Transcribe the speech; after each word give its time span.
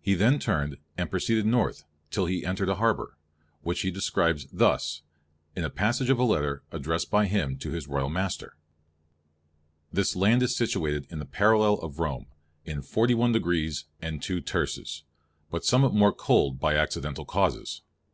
He 0.00 0.14
then 0.14 0.38
turned, 0.38 0.78
and 0.96 1.10
proceeded 1.10 1.44
north 1.44 1.84
till 2.10 2.24
he 2.24 2.42
entered 2.42 2.70
a 2.70 2.76
harbour, 2.76 3.18
which 3.60 3.82
he 3.82 3.90
describes 3.90 4.46
thus, 4.50 5.02
in 5.54 5.62
a 5.62 5.68
passage 5.68 6.08
of 6.08 6.18
a 6.18 6.24
letter 6.24 6.62
addressed 6.72 7.10
by 7.10 7.26
him 7.26 7.58
to 7.58 7.70
his 7.72 7.86
Royal 7.86 8.08
master:— 8.08 8.56
"This 9.92 10.16
land 10.16 10.42
is 10.42 10.56
situated 10.56 11.06
in 11.10 11.18
the 11.18 11.26
paralele 11.26 11.82
of 11.84 11.98
Rome, 11.98 12.28
in 12.64 12.80
forty 12.80 13.12
one 13.12 13.32
degrees 13.32 13.84
and 14.00 14.22
two 14.22 14.40
terces; 14.40 15.02
but 15.50 15.66
somewhat 15.66 15.92
more 15.92 16.14
colde 16.14 16.58
by 16.58 16.72
accidentall 16.72 17.26
causes. 17.26 17.82